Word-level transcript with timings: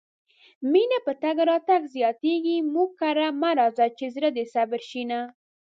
مينه 0.71 0.97
په 1.05 1.11
تګ 1.23 1.35
راتګ 1.49 1.81
زياتيږي 1.95 2.57
مونږ 2.73 2.89
کره 2.99 3.27
مه 3.41 3.51
راځه 3.59 3.85
چې 3.97 4.05
زړه 4.15 4.29
دې 4.35 4.45
صبر 4.53 4.81
شينه 4.89 5.19